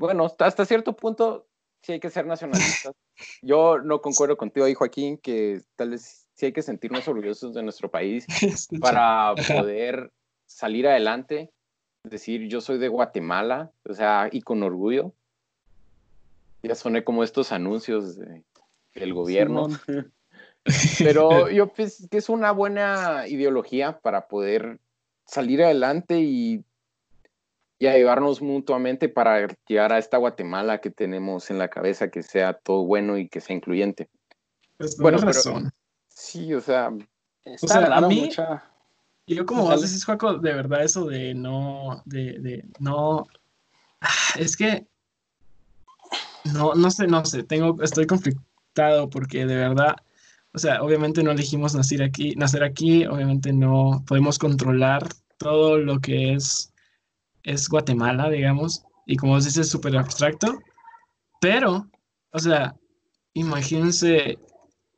[0.00, 1.46] bueno, hasta cierto punto
[1.82, 2.94] sí hay que ser nacionalistas.
[3.42, 7.62] Yo no concuerdo contigo ahí, Joaquín, que tal vez sí hay que sentirnos orgullosos de
[7.62, 8.26] nuestro país
[8.80, 10.10] para poder
[10.46, 11.50] salir adelante,
[12.02, 15.12] decir yo soy de Guatemala, o sea, y con orgullo.
[16.62, 18.18] Ya soné como estos anuncios
[18.94, 19.68] del gobierno.
[20.98, 24.80] Pero yo pienso que es una buena ideología para poder
[25.26, 26.64] salir adelante y,
[27.80, 32.52] y ayudarnos mutuamente para llegar a esta Guatemala que tenemos en la cabeza, que sea
[32.52, 34.10] todo bueno y que sea incluyente.
[34.76, 35.72] Pues bueno, razón.
[36.06, 38.28] sí, o sea, o sea, a mí,
[39.26, 43.26] yo como vos decís, Juaco, de verdad eso de no, de, de no,
[44.38, 44.86] es que,
[46.52, 49.96] no, no sé, no sé, tengo, estoy conflictado porque de verdad,
[50.52, 55.98] o sea, obviamente no elegimos nacer aquí, nacer aquí, obviamente no podemos controlar todo lo
[56.00, 56.70] que es,
[57.44, 60.60] es Guatemala, digamos, y como vos dices, es súper abstracto,
[61.40, 61.88] pero,
[62.32, 62.76] o sea,
[63.34, 64.38] imagínense,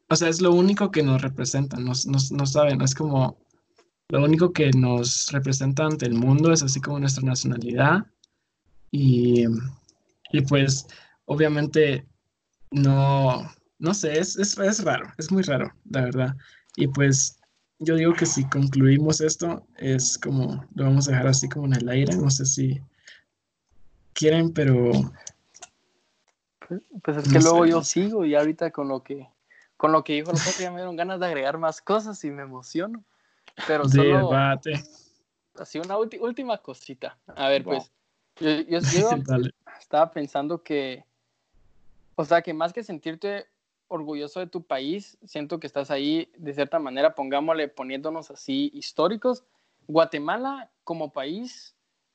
[0.08, 3.38] o sea, es lo único que nos representa, nos, nos, no saben, es como,
[4.12, 8.04] lo único que nos representa ante el mundo es así como nuestra nacionalidad.
[8.90, 9.46] Y,
[10.48, 10.86] pues
[11.24, 12.06] obviamente
[12.70, 16.36] no, no sé, es, es, raro, es muy raro, la verdad.
[16.76, 17.40] Y pues
[17.82, 21.74] yo digo que si concluimos esto, es como, lo vamos a dejar así como en
[21.74, 22.80] el aire, no sé si
[24.12, 24.92] quieren, pero...
[26.68, 29.28] Pues, pues es que luego yo sigo y ahorita con lo que,
[29.76, 32.42] con lo que dijo el ya me dieron ganas de agregar más cosas y me
[32.42, 33.04] emociono.
[33.66, 34.30] Pero solo.
[34.30, 34.84] Debate.
[35.58, 37.18] Así una última cosita.
[37.34, 37.90] A ver, pues.
[38.40, 38.78] Yo, yo,
[39.80, 41.04] estaba pensando que.
[42.14, 43.46] O sea, que más que sentirte
[43.92, 49.44] orgulloso de tu país, siento que estás ahí, de cierta manera, pongámosle, poniéndonos así históricos.
[49.86, 51.74] Guatemala, como país,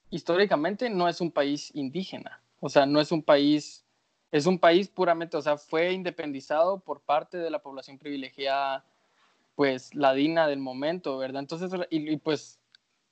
[0.10, 2.42] históricamente no es un país indígena.
[2.60, 3.86] O sea, no es un país.
[4.32, 8.84] Es un país puramente, o sea, fue independizado por parte de la población privilegiada
[9.56, 11.42] pues ladina del momento, ¿verdad?
[11.42, 12.60] Entonces, y, pues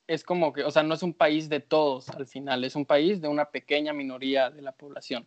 [0.08, 2.86] es como que, o sea, no es un país de todos al final, es un
[2.86, 5.26] país de una pequeña minoría de la población.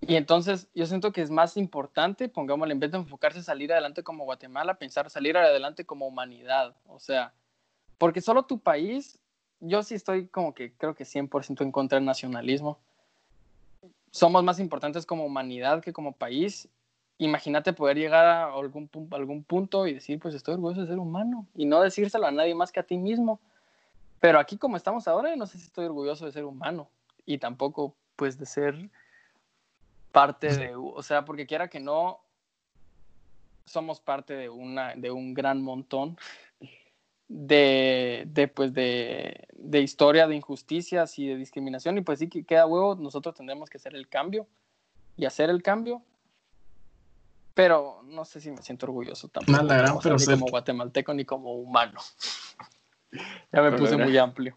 [0.00, 4.02] Y entonces yo siento que es más importante, pongámosle, en vez de enfocarse salir adelante
[4.02, 6.76] como Guatemala, pensar salir adelante como humanidad.
[6.86, 7.32] O sea,
[7.98, 9.18] porque solo tu país,
[9.60, 12.78] yo sí estoy como que creo que 100% en contra del nacionalismo.
[14.10, 16.68] Somos más importantes como humanidad que como país
[17.18, 21.46] imagínate poder llegar a algún, algún punto y decir, pues estoy orgulloso de ser humano
[21.54, 23.40] y no decírselo a nadie más que a ti mismo.
[24.20, 26.88] Pero aquí como estamos ahora, no sé si estoy orgulloso de ser humano
[27.26, 28.88] y tampoco pues de ser
[30.12, 32.20] parte de, o sea, porque quiera que no,
[33.64, 36.16] somos parte de, una, de un gran montón
[37.28, 42.44] de, de, pues de, de historia de injusticias y de discriminación y pues sí que
[42.44, 44.46] queda huevo, nosotros tendremos que hacer el cambio
[45.16, 46.02] y hacer el cambio
[47.58, 49.64] pero no sé si me siento orgulloso tampoco.
[49.64, 51.98] No, pero ni como guatemalteco ni como humano.
[53.52, 54.56] ya me puse muy amplio.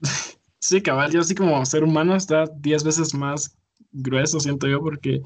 [0.58, 3.56] Sí, cabal, yo así como ser humano está diez veces más
[3.96, 5.22] grueso, siento yo, porque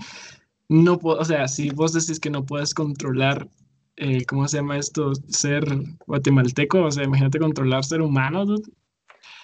[0.68, 3.48] no puedo, o sea, si vos decís que no puedes controlar,
[3.96, 5.12] eh, ¿cómo se llama esto?
[5.28, 5.64] Ser
[6.06, 8.44] guatemalteco, o sea, imagínate controlar ser humano,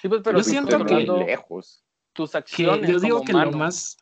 [0.02, 1.82] Sí, pues, pero yo siento que lejos.
[2.12, 2.88] Tus acciones.
[2.88, 3.98] yo digo que lo más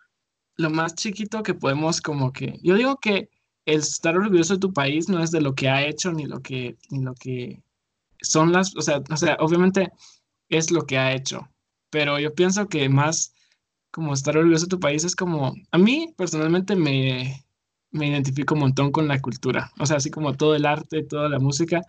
[0.56, 3.28] lo más chiquito que podemos como que, yo digo que
[3.66, 6.40] el estar orgulloso de tu país no es de lo que ha hecho ni lo
[6.40, 7.62] que, ni lo que
[8.20, 9.90] son las, o sea, o sea, obviamente
[10.48, 11.48] es lo que ha hecho,
[11.90, 13.34] pero yo pienso que más
[13.94, 17.46] como estar orgulloso de tu país es como, a mí personalmente me,
[17.92, 21.28] me identifico un montón con la cultura, o sea, así como todo el arte, toda
[21.28, 21.80] la música,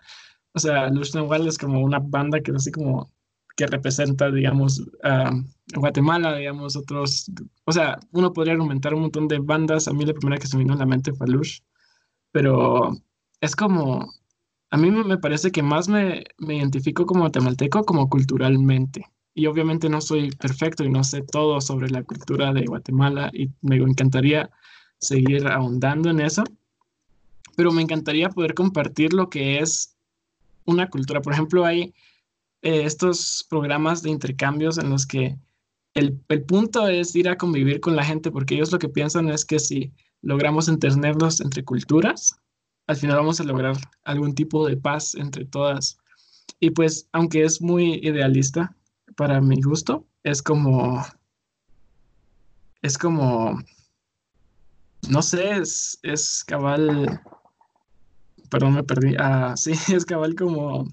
[0.54, 3.10] o sea, Lush Nahual es como una banda que es así como
[3.56, 5.32] que representa, digamos, a
[5.74, 7.28] Guatemala, digamos, otros,
[7.64, 10.56] o sea, uno podría argumentar un montón de bandas, a mí la primera que se
[10.56, 11.58] me vino a la mente fue Lush,
[12.30, 12.92] pero
[13.40, 14.12] es como,
[14.70, 19.90] a mí me parece que más me, me identifico como guatemalteco como culturalmente, y obviamente
[19.90, 24.50] no soy perfecto y no sé todo sobre la cultura de Guatemala, y me encantaría
[24.98, 26.42] seguir ahondando en eso,
[27.54, 29.94] pero me encantaría poder compartir lo que es
[30.64, 31.20] una cultura.
[31.20, 31.92] Por ejemplo, hay
[32.62, 35.36] eh, estos programas de intercambios en los que
[35.92, 39.28] el, el, punto es ir a convivir con la gente, porque ellos lo que piensan
[39.28, 42.40] es que si logramos entendernos entre culturas,
[42.86, 45.98] al final vamos a lograr algún tipo de paz entre todas.
[46.58, 48.74] Y pues, aunque es muy idealista
[49.14, 51.04] para mi gusto, es como,
[52.82, 53.58] es como,
[55.08, 57.20] no sé, es, es cabal,
[58.50, 60.84] perdón, me perdí, ah, sí, es cabal como,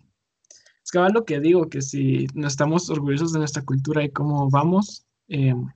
[0.84, 4.49] es cabal lo que digo, que si no estamos orgullosos de nuestra cultura y cómo
[4.49, 5.67] vamos, em,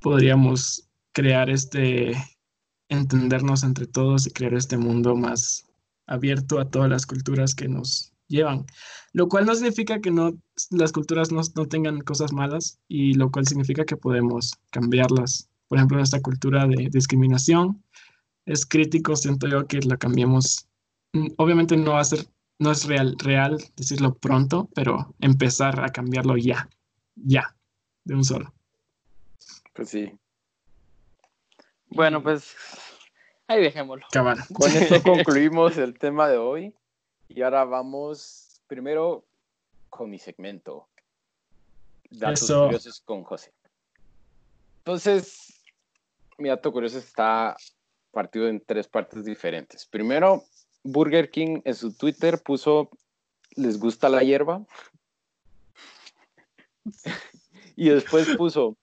[0.00, 2.12] podríamos crear este,
[2.88, 5.66] entendernos entre todos y crear este mundo más
[6.06, 8.66] abierto a todas las culturas que nos llevan.
[9.12, 10.32] Lo cual no significa que no,
[10.70, 15.48] las culturas no, no tengan cosas malas y lo cual significa que podemos cambiarlas.
[15.68, 17.82] Por ejemplo, nuestra cultura de discriminación
[18.46, 20.66] es crítico, siento yo que la cambiemos.
[21.12, 22.26] Mm, obviamente no va a ser,
[22.58, 26.68] no es real, real decirlo pronto, pero empezar a cambiarlo ya,
[27.16, 27.54] ya,
[28.04, 28.54] de un solo.
[29.74, 30.12] Pues sí,
[31.90, 32.54] bueno, pues
[33.46, 34.06] ahí dejémoslo.
[34.52, 36.74] Con esto concluimos el tema de hoy
[37.28, 39.24] y ahora vamos primero
[39.88, 40.88] con mi segmento.
[42.10, 43.52] Datos curiosos con José.
[44.78, 45.62] Entonces,
[46.38, 47.56] mi dato curioso está
[48.10, 49.86] partido en tres partes diferentes.
[49.86, 50.44] Primero,
[50.82, 52.90] Burger King en su Twitter puso,
[53.56, 54.64] ¿les gusta la hierba?
[57.76, 58.76] y después puso,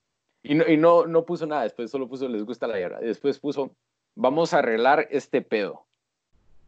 [0.43, 2.99] y, no, no, puso nada, después solo puso les gusta la guerra.
[3.01, 3.75] Y después puso
[4.13, 5.84] vamos a arreglar este pedo.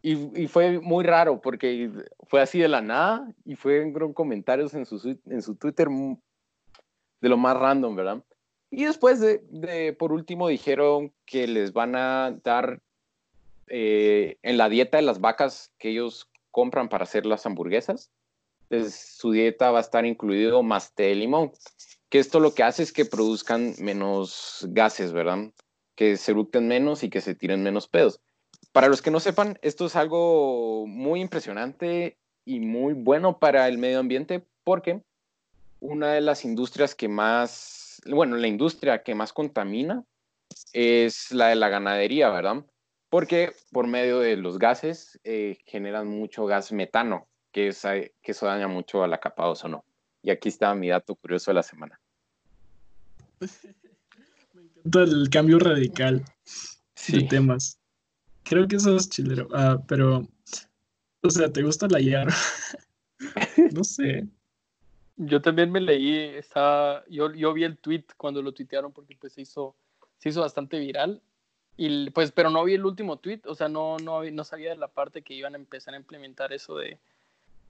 [0.00, 1.90] Y, fue muy raro porque
[2.28, 5.88] fue así de la nada y fue en comentarios en su, en su Twitter
[7.20, 8.24] de lo más random, ¿verdad?
[8.70, 12.80] Y después, de, de por último, dijeron que les van a dar
[13.66, 18.10] eh, en la dieta de las vacas que ellos compran para hacer las hamburguesas,
[18.68, 21.52] pues, su dieta va a estar incluido más té de limón
[22.08, 25.52] que esto lo que hace es que produzcan menos gases, ¿verdad?
[25.94, 28.20] Que se eructen menos y que se tiren menos pedos.
[28.72, 33.78] Para los que no sepan, esto es algo muy impresionante y muy bueno para el
[33.78, 35.02] medio ambiente porque
[35.80, 40.04] una de las industrias que más, bueno, la industria que más contamina
[40.72, 42.64] es la de la ganadería, ¿verdad?
[43.10, 48.46] Porque por medio de los gases eh, generan mucho gas metano, que, es, que eso
[48.46, 49.84] daña mucho a la capa de ozono.
[50.22, 52.00] Y aquí está mi dato curioso de la semana.
[54.54, 56.24] Me encanta el cambio radical
[57.08, 57.77] de temas.
[58.48, 59.48] Creo que eso es chilero.
[59.52, 60.26] Ah, pero,
[61.22, 62.34] o sea, ¿te gusta la hierba?
[63.74, 64.26] no sé.
[65.16, 69.32] Yo también me leí, estaba, yo, yo vi el tweet cuando lo tuitearon porque pues
[69.32, 69.74] se hizo,
[70.18, 71.20] se hizo bastante viral.
[71.76, 74.76] Y pues, pero no vi el último tweet, o sea, no, no, no sabía de
[74.76, 76.98] la parte que iban a empezar a implementar eso de,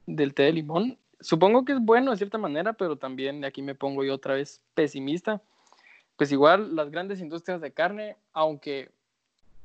[0.07, 3.75] del té de limón supongo que es bueno de cierta manera, pero también aquí me
[3.75, 5.43] pongo yo otra vez pesimista.
[6.17, 8.91] Pues igual las grandes industrias de carne, aunque,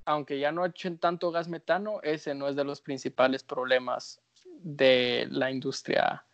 [0.05, 4.21] aunque ya no echen tanto gas metano, ese no es de los principales problemas
[4.61, 6.25] de la industria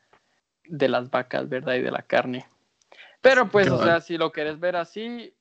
[0.65, 1.75] de las vacas, ¿verdad?
[1.75, 2.45] Y de la carne.
[3.21, 5.33] Pero pues, o sea, si lo quieres ver así,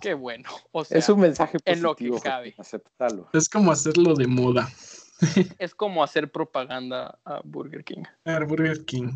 [0.00, 0.48] qué bueno.
[0.72, 2.54] O sea, es un mensaje positivo, en lo que cabe.
[2.58, 3.28] Aceptarlo.
[3.32, 4.68] Es como hacerlo de moda.
[5.58, 8.04] es como hacer propaganda a Burger King.
[8.24, 9.12] A Burger King.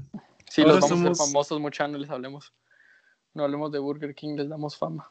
[0.51, 2.53] Sí, los vamos a ser famosos, muchachos, no les hablemos.
[3.35, 5.11] No hablemos de Burger King, les damos fama.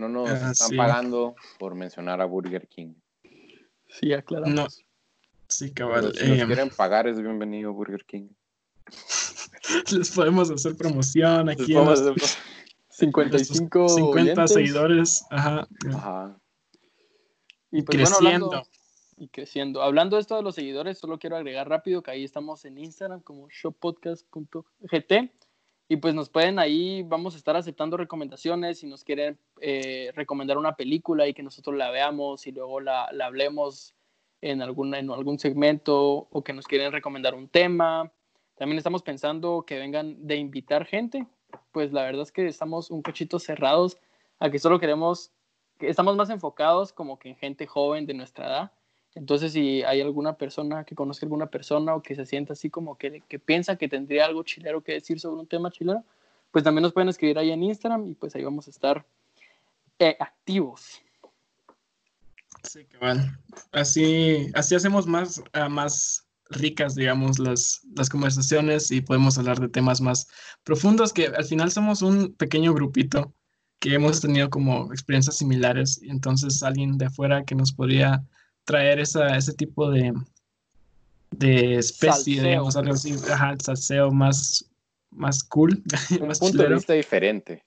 [0.00, 2.94] No nos ah, están pagando por mencionar a Burger King.
[3.88, 4.54] Sí, aclaramos.
[4.54, 4.66] No.
[5.48, 6.14] Sí, cabal.
[6.14, 8.28] si nos eh, quieren pagar, es bienvenido Burger King.
[9.92, 11.74] les podemos hacer promoción aquí.
[12.88, 15.24] 55 50 seguidores.
[15.30, 15.68] Ajá.
[15.92, 16.40] Ajá.
[17.70, 18.62] Y pues, Creciendo
[19.20, 19.82] y creciendo.
[19.82, 23.20] Hablando de esto de los seguidores, solo quiero agregar rápido que ahí estamos en Instagram
[23.20, 25.12] como showpodcast.gt
[25.90, 30.56] y pues nos pueden ahí, vamos a estar aceptando recomendaciones si nos quieren eh, recomendar
[30.56, 33.96] una película y que nosotros la veamos y luego la, hablemos
[34.40, 38.12] en, alguna, en algún segmento o que nos quieren recomendar un tema.
[38.54, 41.26] También estamos pensando que vengan de invitar gente,
[41.72, 43.98] pues la verdad es que estamos un cachito cerrados
[44.38, 45.32] a que solo queremos,
[45.76, 48.72] que estamos más enfocados como que en gente joven de nuestra edad
[49.14, 52.96] entonces, si hay alguna persona que conozca alguna persona o que se sienta así como
[52.96, 56.04] que, que piensa que tendría algo chilero que decir sobre un tema chilero,
[56.52, 59.04] pues también nos pueden escribir ahí en Instagram y pues ahí vamos a estar
[59.98, 61.00] eh, activos.
[62.62, 63.38] Sí, cabal.
[63.72, 69.68] Así, así hacemos más, uh, más ricas, digamos, las, las conversaciones y podemos hablar de
[69.68, 70.28] temas más
[70.62, 73.32] profundos, que al final somos un pequeño grupito
[73.78, 76.00] que hemos tenido como experiencias similares.
[76.02, 78.22] Entonces alguien de afuera que nos podría
[78.64, 80.12] traer esa, ese tipo de,
[81.30, 82.44] de especie, Salseo.
[82.44, 84.64] digamos, algo así, ajá, el salseo más,
[85.10, 85.82] más cool,
[86.20, 87.64] Un más punto de vista diferente.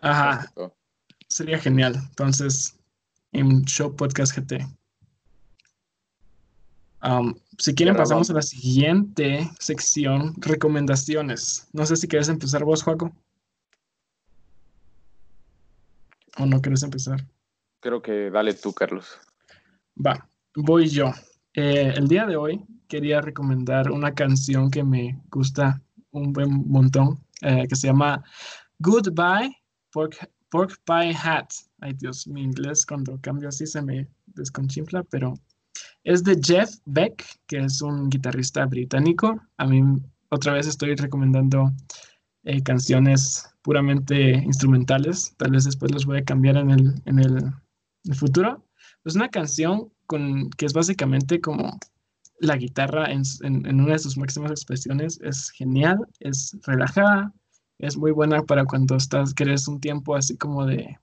[0.00, 0.52] Ajá,
[1.28, 1.96] sería genial.
[1.96, 2.76] Entonces,
[3.32, 4.66] en Show Podcast GT.
[7.02, 11.68] Um, si quieren, pasamos a la siguiente sección, recomendaciones.
[11.72, 13.12] No sé si quieres empezar vos, Juaco.
[16.38, 17.24] ¿O no quieres empezar?
[17.80, 19.18] Creo que dale tú, Carlos.
[19.94, 21.12] Va, voy yo.
[21.54, 25.80] Eh, el día de hoy quería recomendar una canción que me gusta
[26.10, 28.22] un buen montón, eh, que se llama
[28.78, 29.56] Goodbye
[29.90, 31.50] Pork, Pork Pie Hat.
[31.80, 35.34] Ay Dios, mi inglés cuando cambio así se me desconchinfla, pero
[36.04, 39.40] es de Jeff Beck, que es un guitarrista británico.
[39.56, 39.82] A mí
[40.30, 41.72] otra vez estoy recomendando
[42.44, 45.34] eh, canciones puramente instrumentales.
[45.36, 48.63] Tal vez después los voy a cambiar en el, en el, futuro.
[49.04, 51.78] Es una canción con, que es básicamente como
[52.40, 55.20] la guitarra en, en- una de sus máximas expresiones.
[55.22, 57.32] Es genial, es relajada,
[57.78, 60.98] es muy buena para cuando estás, querés un tiempo así como de,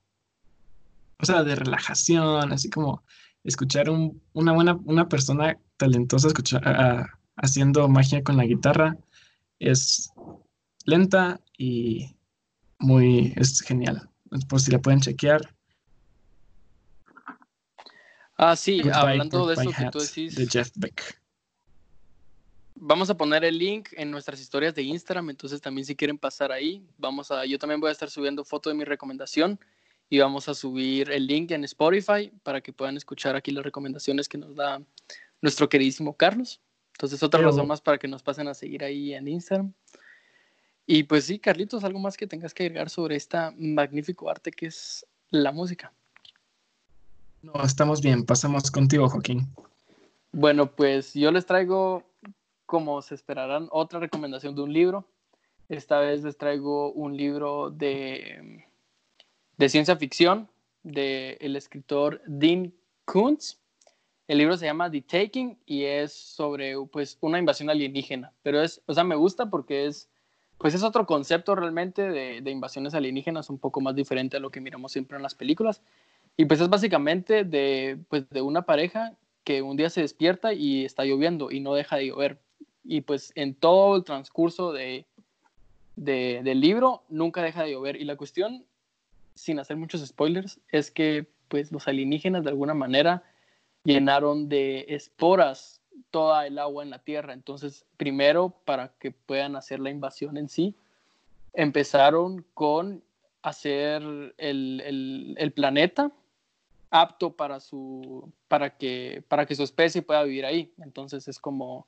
[1.20, 3.02] o sea, de relajación, así como
[3.44, 8.96] escuchar un- una buena, una persona talentosa escucha- a- a- haciendo magia con la guitarra.
[9.58, 10.10] Es
[10.84, 12.14] lenta y
[12.78, 14.08] muy, es genial.
[14.48, 15.54] Por si la pueden chequear.
[18.44, 21.20] Ah, sí, Goodbye, hablando de eso que tú decís, de Jeff Beck.
[22.74, 26.50] vamos a poner el link en nuestras historias de Instagram, entonces también si quieren pasar
[26.50, 29.60] ahí, vamos a, yo también voy a estar subiendo foto de mi recomendación
[30.10, 34.28] y vamos a subir el link en Spotify para que puedan escuchar aquí las recomendaciones
[34.28, 34.82] que nos da
[35.40, 36.60] nuestro queridísimo Carlos.
[36.94, 39.72] Entonces otra Pero- razón más para que nos pasen a seguir ahí en Instagram.
[40.84, 44.66] Y pues sí, Carlitos, algo más que tengas que agregar sobre esta magnífico arte que
[44.66, 45.92] es la música.
[47.42, 48.24] No, estamos bien.
[48.24, 49.48] Pasamos contigo, Joaquín.
[50.30, 52.04] Bueno, pues yo les traigo,
[52.66, 55.04] como se esperarán, otra recomendación de un libro.
[55.68, 58.64] Esta vez les traigo un libro de,
[59.56, 60.48] de ciencia ficción
[60.84, 62.72] del escritor Dean
[63.04, 63.58] Koontz.
[64.28, 68.32] El libro se llama The Taking y es sobre pues, una invasión alienígena.
[68.42, 70.08] Pero es, o sea, me gusta porque es,
[70.58, 74.50] pues es otro concepto realmente de, de invasiones alienígenas, un poco más diferente a lo
[74.50, 75.82] que miramos siempre en las películas.
[76.36, 79.12] Y pues es básicamente de, pues, de una pareja
[79.44, 82.38] que un día se despierta y está lloviendo y no deja de llover.
[82.84, 85.04] Y pues en todo el transcurso de,
[85.96, 87.96] de- del libro nunca deja de llover.
[87.96, 88.64] Y la cuestión,
[89.34, 93.22] sin hacer muchos spoilers, es que pues los alienígenas de alguna manera
[93.84, 95.80] llenaron de esporas
[96.10, 97.34] toda el agua en la Tierra.
[97.34, 100.74] Entonces, primero, para que puedan hacer la invasión en sí,
[101.52, 103.02] empezaron con
[103.42, 104.02] hacer
[104.38, 106.10] el, el- el planeta
[106.92, 110.72] apto para su para que para que su especie pueda vivir ahí.
[110.78, 111.86] Entonces es como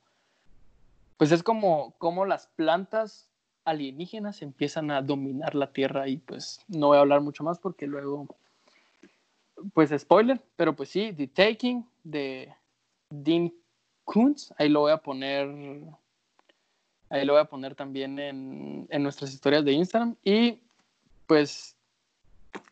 [1.17, 3.29] pues es como como las plantas
[3.63, 7.87] alienígenas empiezan a dominar la tierra y pues no voy a hablar mucho más porque
[7.87, 8.27] luego
[9.73, 12.53] pues spoiler pero pues sí The Taking de
[13.09, 13.53] Dean
[14.03, 15.47] Koontz ahí lo voy a poner
[17.09, 20.15] ahí lo voy a poner también en, en nuestras historias de Instagram.
[20.23, 20.59] Y
[21.27, 21.74] pues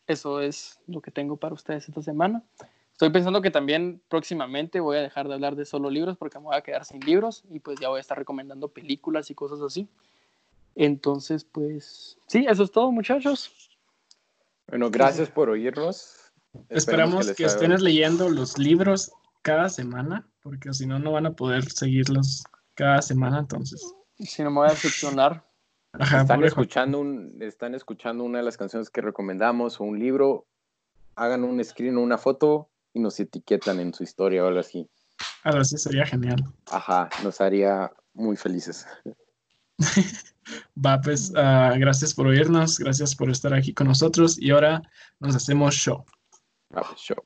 [0.07, 2.43] eso es lo que tengo para ustedes esta semana.
[2.91, 6.45] Estoy pensando que también próximamente voy a dejar de hablar de solo libros porque me
[6.45, 9.61] voy a quedar sin libros y pues ya voy a estar recomendando películas y cosas
[9.61, 9.87] así.
[10.75, 13.51] Entonces, pues sí, eso es todo, muchachos.
[14.67, 16.31] Bueno, gracias por oírnos.
[16.69, 19.11] Esperamos que, estén leyendo los libros
[19.41, 22.43] cada semana, porque si no, no van a poder seguirlos
[22.75, 23.39] cada semana.
[23.39, 23.83] Entonces,
[24.19, 25.43] Si no me voy a decepcionar.
[25.93, 30.45] Ajá, están escuchando, un, están escuchando una de las canciones que recomendamos o un libro,
[31.15, 34.89] hagan un screen o una foto y nos etiquetan en su historia o algo así.
[35.43, 36.43] Ahora sí sería genial.
[36.71, 38.85] Ajá, nos haría muy felices.
[40.85, 44.81] Va, pues, ah, gracias por oírnos, gracias por estar aquí con nosotros y ahora
[45.19, 46.03] nos hacemos show.
[46.73, 47.17] Ah, pues, show.